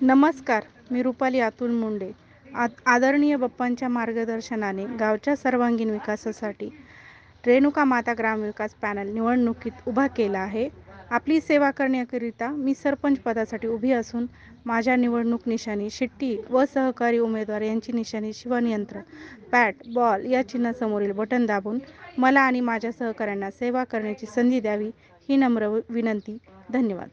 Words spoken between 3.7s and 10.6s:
मार्गदर्शनाने गावच्या सर्वांगीण विकासासाठी रेणुका माता ग्रामविकास पॅनल निवडणुकीत उभा केला